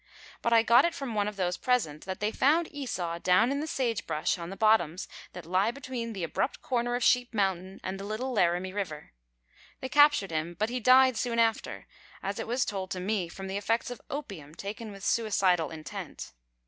[0.41, 3.59] But I got it from one of those present, that they found Esau down in
[3.59, 7.79] the sage brush on the bottoms that lie between the abrupt corner of Sheep Mountain
[7.83, 9.11] and the Little Laramie River.
[9.79, 11.85] They captured him, but he died soon after,
[12.23, 16.33] as it was told me, from the effects of opium taken with suicidal intent.